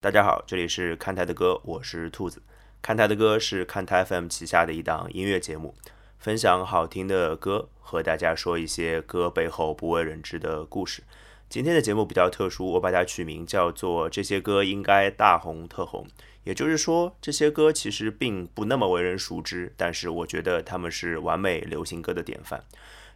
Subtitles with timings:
[0.00, 2.40] 大家好，这里是看台的歌，我是兔子。
[2.80, 5.74] 看台的歌是看台 FM 旗下的一档音乐节目，
[6.20, 11.02] 分享好听的歌，和大家说一些歌背后不为人知的故事。
[11.48, 16.06] 今天的节目比较特殊，我把它取名叫做“这些歌应该大红特红”，
[16.44, 22.62] 也就是说，这些歌其实并不那么为人熟知，但是我觉得他们是完美流行歌的典范。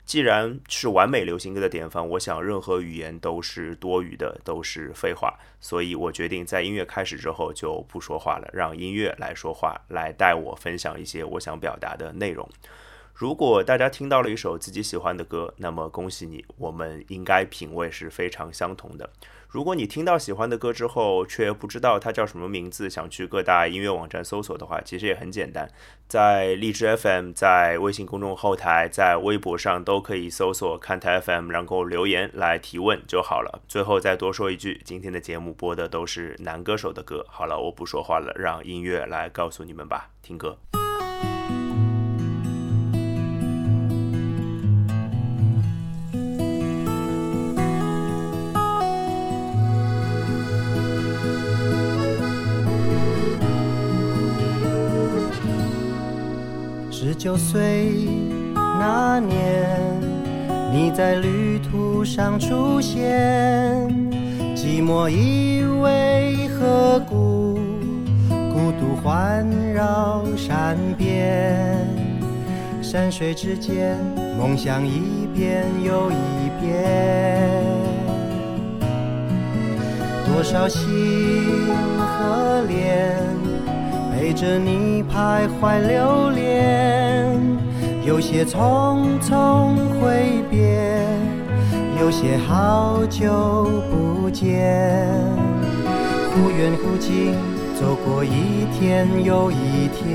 [0.04, 5.38] 既然是完美流行歌的典范，我想任何语言都是多余的，都是废话。
[5.60, 12.48] 所以我决定在音乐开始之后就不说话了，让音乐来说话，来带我分享一些我想表达的内容。
[13.14, 19.08] 如果大家听到了一首自己喜欢的歌，那么恭喜你，我们应该品味是非常相同的。
[19.52, 25.70] 如果你听到喜欢的歌之后，却不知道它叫什么名字，想去各大音乐网站搜索的话，其实也很简单，
[26.08, 33.60] 在荔枝 FM、在微信公众后台、在微博上都可以搜索“看台 FM”，然后留言来提问就好了。
[33.68, 37.26] 最后再多说一句，今天的节目播的都是男歌手的歌。
[37.28, 40.56] 好了，我不说话了，让音乐来告诉你们吧，听歌。
[57.52, 58.08] 岁
[58.54, 60.00] 那年，
[60.72, 63.86] 你在旅途上出现，
[64.56, 67.58] 寂寞依偎河谷，
[68.30, 71.76] 孤独环绕山边，
[72.80, 73.98] 山水之间，
[74.38, 77.60] 梦想一遍又一遍，
[80.24, 80.80] 多少心
[81.98, 83.12] 和脸。
[84.22, 87.36] 陪着你徘徊流连，
[88.06, 91.04] 有些匆匆挥别，
[92.00, 94.78] 有些好久不见。
[96.30, 97.34] 忽远忽近，
[97.74, 100.14] 走过一天又一天。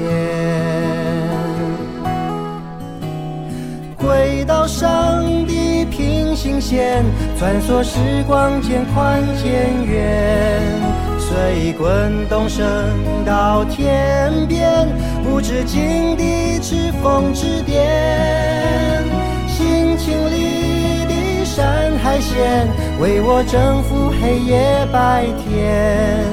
[3.97, 7.03] 轨道上的平行线，
[7.37, 11.06] 穿梭时光渐宽渐远。
[11.29, 12.63] 随滚动升
[13.25, 14.87] 到天边，
[15.25, 19.03] 不知境地之风之巅，
[19.45, 22.65] 心情里的山海线，
[23.01, 26.23] 为我征服黑夜白天，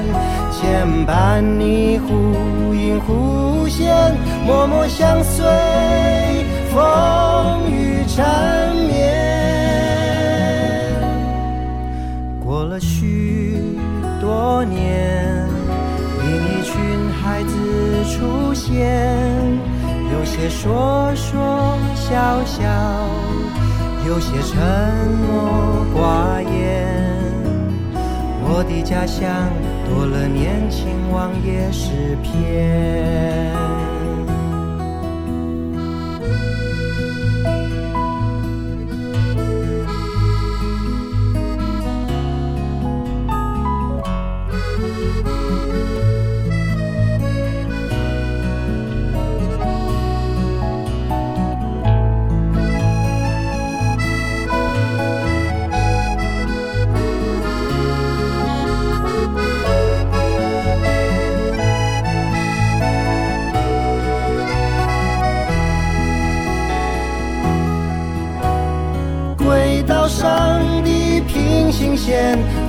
[0.53, 5.45] 牵绊你忽隐忽现，默默相随，
[6.73, 6.81] 风
[20.49, 22.63] 说说笑笑，
[24.07, 26.85] 有些沉默寡言。
[28.47, 29.25] 我的家乡
[29.89, 33.94] 多了年轻望野诗篇。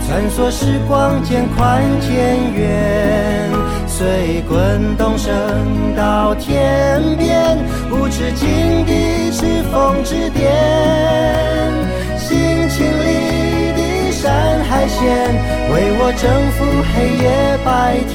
[0.06, 2.08] 穿梭时光渐宽渐
[2.54, 3.50] 远，
[3.86, 5.32] 随滚动升
[5.96, 7.58] 到天边，
[7.90, 8.92] 无止境的
[9.32, 10.52] 指缝指点，
[12.18, 15.02] 心情里的山海线，
[15.72, 16.64] 为我征服
[16.94, 17.24] 黑夜
[17.64, 18.14] 白天，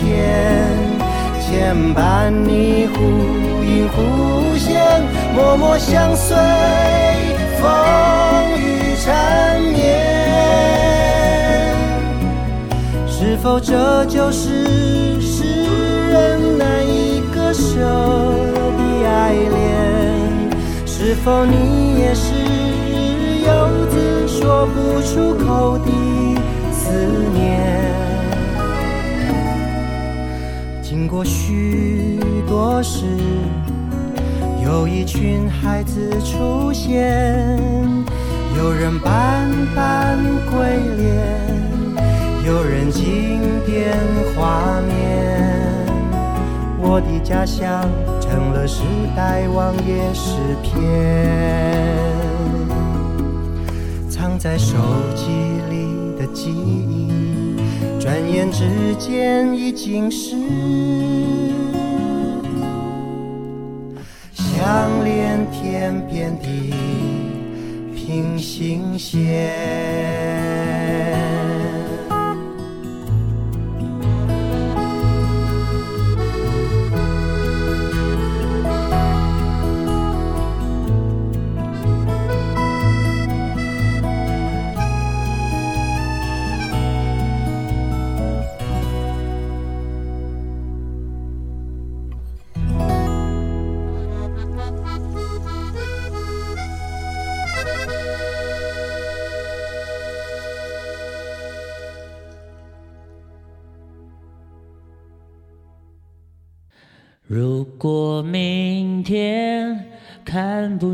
[1.42, 2.98] 牵绊你忽
[3.66, 4.00] 隐忽
[4.58, 4.70] 现，
[5.36, 6.38] 默默相随，
[7.60, 7.68] 风
[8.58, 10.11] 雨缠绵。
[13.42, 15.44] 否这就是诗
[16.12, 20.52] 人难以割舍的爱恋？
[20.86, 22.36] 是否你也是
[23.44, 25.90] 游子说不出口的
[26.72, 26.92] 思
[27.34, 27.92] 念？
[30.84, 33.08] 经过许多事，
[34.64, 37.28] 有一群孩子出现，
[38.56, 40.20] 有人斑斑
[40.52, 40.60] 归
[40.96, 41.71] 恋。
[42.44, 43.96] 有人惊变
[44.36, 45.86] 画面，
[46.80, 47.88] 我的家乡
[48.20, 48.82] 成了时
[49.16, 50.82] 代王爷诗篇，
[54.10, 54.76] 藏在手
[55.16, 55.28] 机
[55.70, 55.86] 里
[56.18, 57.12] 的记忆，
[58.00, 60.36] 转眼之间已经是
[64.34, 66.74] 相连天边的
[67.96, 70.21] 平行线。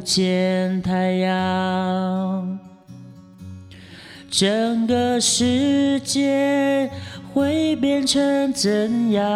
[0.07, 2.57] 见太阳，
[4.31, 6.89] 整个世界
[7.33, 9.27] 会变成怎样？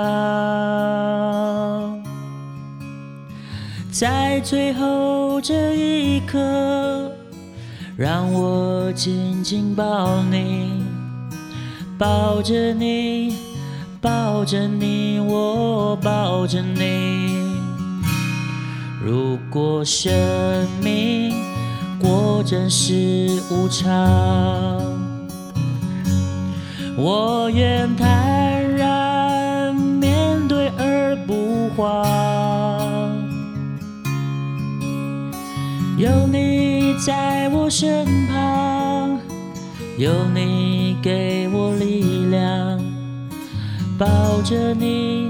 [3.91, 7.11] 在最后这一刻，
[7.97, 10.85] 让我紧紧抱你，
[11.99, 13.35] 抱着你。
[13.99, 17.20] 抱着你，我抱着你。
[19.03, 20.11] 如果生
[20.81, 21.33] 命
[21.99, 23.89] 果真是无常，
[26.95, 32.07] 我愿坦然面对而不慌。
[35.97, 39.19] 有你在我身旁，
[39.97, 42.79] 有你给我力量。
[43.97, 45.29] 抱着你，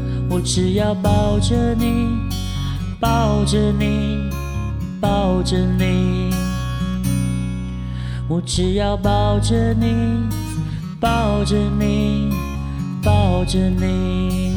[0.33, 2.07] 我只要抱着你，
[3.01, 4.29] 抱着你，
[5.01, 6.33] 抱着你。
[8.29, 9.93] 我只要抱着你，
[11.01, 12.29] 抱着你，
[13.03, 14.50] 抱着你。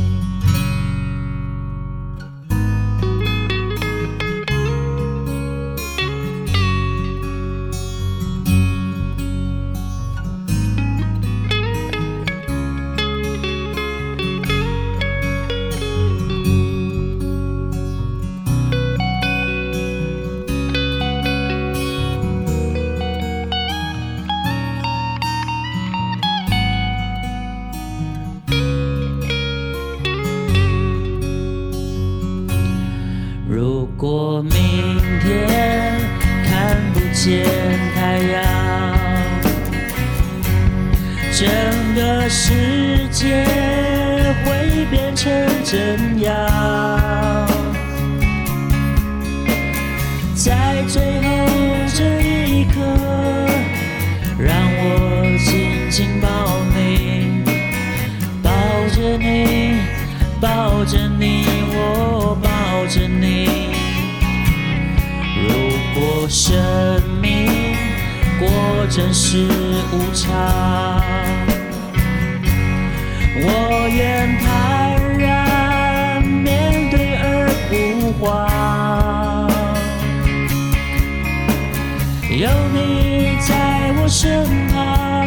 [84.25, 85.27] 身旁，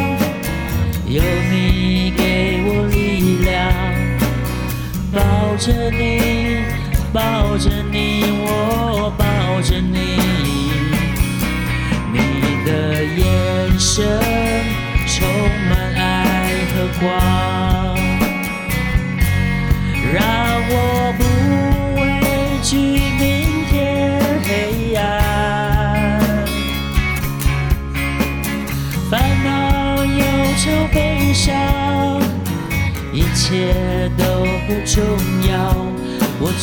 [1.06, 3.72] 有你给我力量，
[5.14, 6.64] 抱着你，
[7.14, 10.18] 抱着你，我抱着你。
[12.12, 12.18] 你
[12.66, 14.04] 的眼神
[15.06, 15.28] 充
[15.70, 17.06] 满爱和光，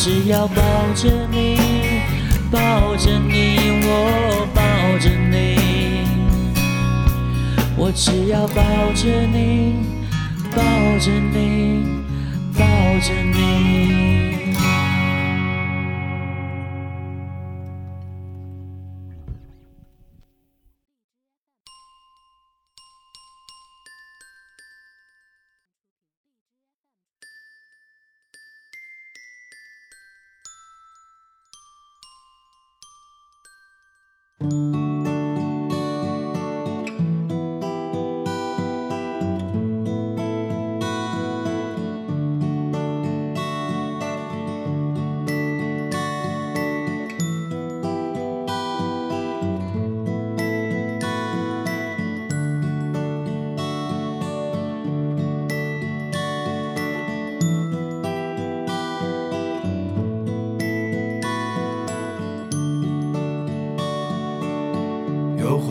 [0.04, 0.54] 只要抱
[0.94, 1.56] 着你，
[2.50, 4.61] 抱着你，我抱
[4.99, 5.56] 着你。
[7.75, 9.76] 我只要抱着你，
[10.54, 10.62] 抱
[10.99, 11.87] 着你，
[12.52, 12.66] 抱
[13.00, 14.34] 着你。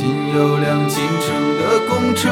[0.00, 1.26] 仅有辆进城
[1.58, 2.30] 的公车，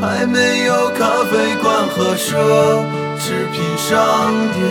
[0.00, 2.36] 还没有咖啡馆和奢
[3.18, 4.62] 侈品商店。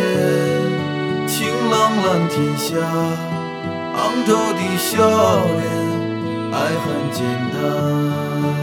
[1.28, 1.76] 晴朗
[2.06, 2.78] 蓝天下，
[3.98, 4.96] 昂头的笑
[5.60, 5.62] 脸，
[6.54, 7.20] 爱很简
[7.52, 8.63] 单。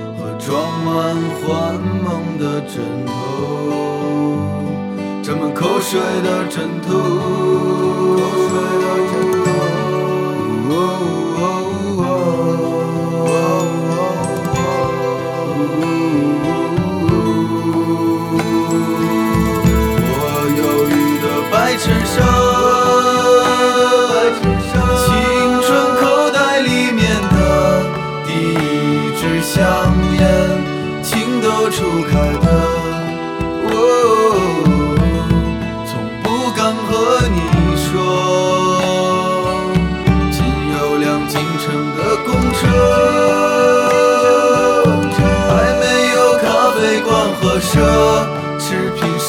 [0.43, 3.11] 装满幻梦的枕头，
[5.21, 6.89] 沾满口水的枕头。
[20.13, 20.15] 我
[20.57, 22.17] 忧郁的白衬衫，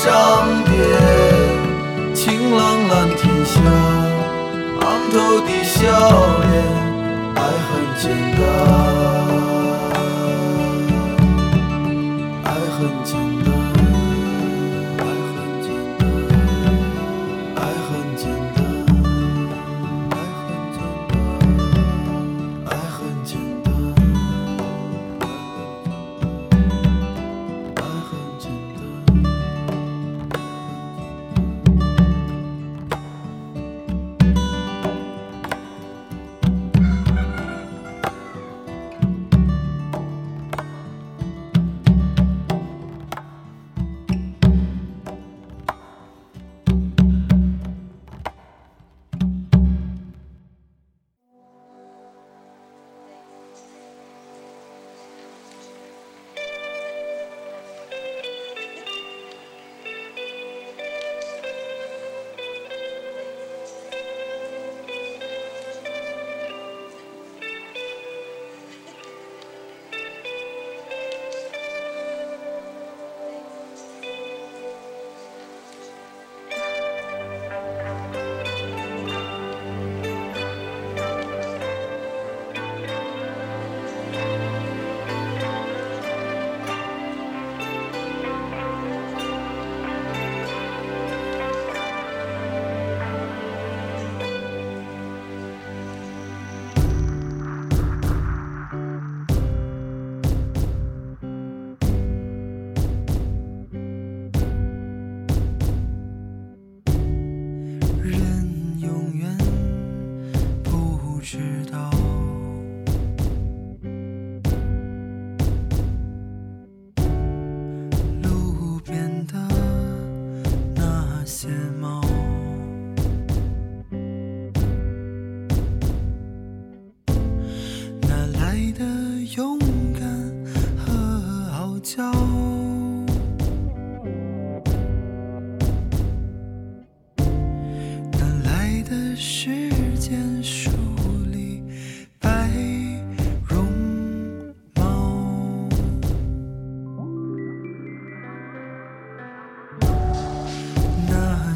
[0.03, 0.11] 侈品商
[0.65, 0.75] 店，
[2.13, 3.61] 晴朗蓝天下，
[4.81, 4.83] 昂
[5.13, 5.79] 头的笑
[6.41, 6.53] 脸，
[7.37, 9.52] 爱很简单。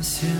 [0.03, 0.36] 现。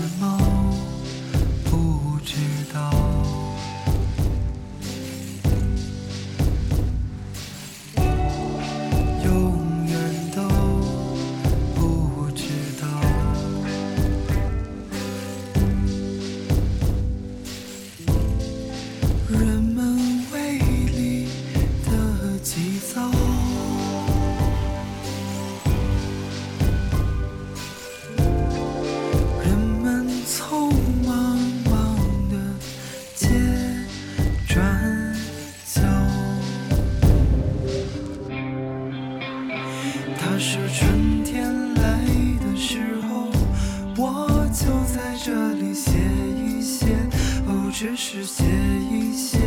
[47.79, 48.43] 只是歇
[48.89, 49.37] 一歇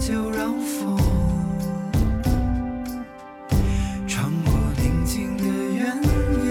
[0.00, 0.96] 就让风
[4.08, 5.86] 穿过宁静的原
[6.46, 6.48] 野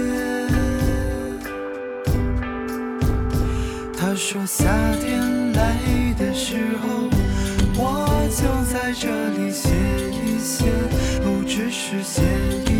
[3.98, 4.64] 他说夏
[5.04, 5.76] 天来
[6.16, 7.10] 的时候
[7.82, 9.70] 我就在这里写
[10.12, 10.66] 一写
[11.24, 12.22] 不只是写
[12.70, 12.73] 一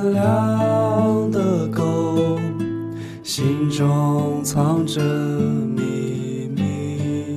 [0.00, 2.38] 善良的狗，
[3.22, 7.36] 心中藏着秘密。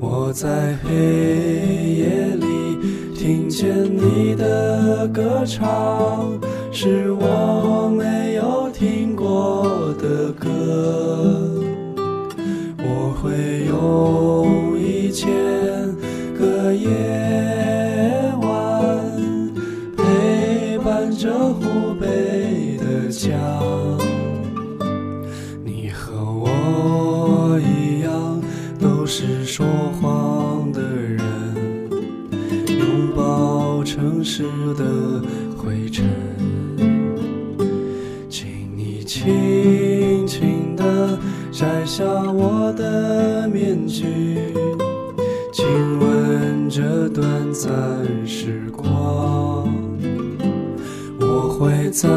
[0.00, 0.94] 我在黑
[1.98, 2.78] 夜里
[3.14, 6.40] 听见你的歌唱，
[6.72, 11.50] 是我没有听过的歌。
[12.78, 15.30] 我会用一千
[16.38, 17.53] 个夜。
[21.34, 23.28] 着湖北的家。
[25.64, 28.40] 你和我一样，
[28.80, 29.66] 都是说
[30.00, 31.20] 谎的人，
[32.68, 34.44] 拥抱城市
[34.74, 35.20] 的
[35.56, 36.06] 灰尘。
[38.28, 41.18] 请你轻轻地
[41.50, 44.04] 摘下我的面具，
[45.52, 45.66] 亲
[45.98, 47.70] 吻这短暂
[48.24, 48.93] 时光。
[51.94, 52.08] 在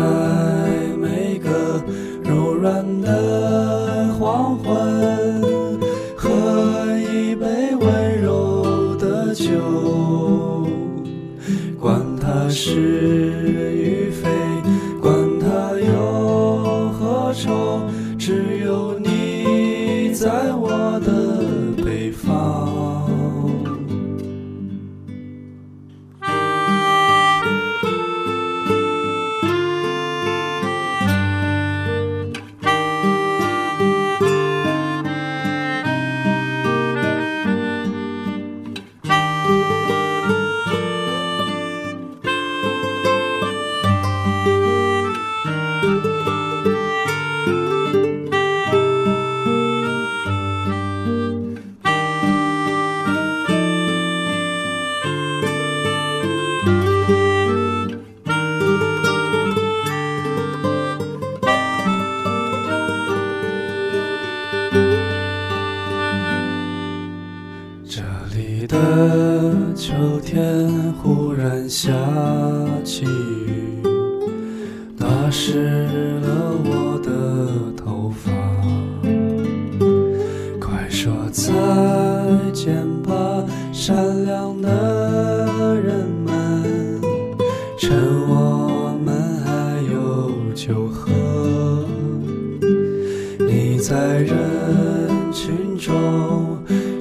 [0.99, 1.79] 每个
[2.23, 5.39] 柔软的黄昏，
[6.15, 6.31] 喝
[6.97, 9.45] 一杯温柔的酒，
[11.79, 12.96] 管它是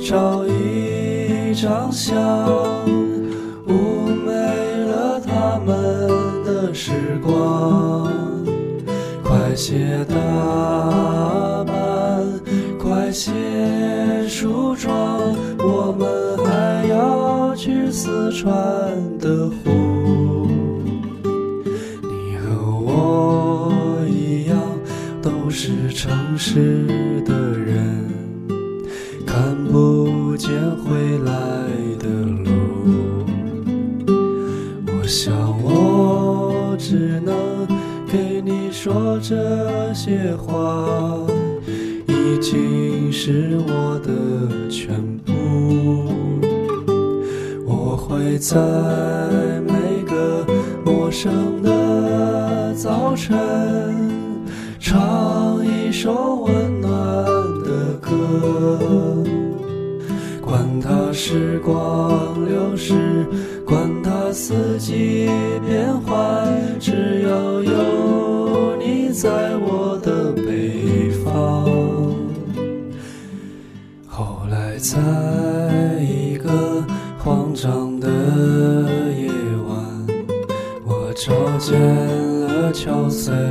[0.08, 2.16] 照一张相，
[3.66, 4.30] 妩媚
[4.86, 8.08] 了他们的时光。
[9.24, 10.14] 快些打
[11.64, 12.22] 扮，
[12.78, 13.32] 快些
[14.28, 14.94] 梳妆，
[15.58, 18.48] 我们还要去四川
[19.18, 20.46] 的湖。
[22.02, 23.72] 你和我
[24.06, 24.56] 一样，
[25.20, 26.86] 都是城市
[48.48, 48.56] 在
[49.62, 50.46] 每个
[50.84, 53.36] 陌生的早晨，
[54.78, 56.92] 唱一首温暖
[57.64, 59.24] 的歌。
[60.40, 63.26] 管它时光流逝，
[63.66, 65.28] 管它四季
[65.66, 66.46] 变换，
[66.78, 71.64] 只要有你在我的北方。
[74.06, 75.00] 后来在
[82.86, 83.45] 憔悴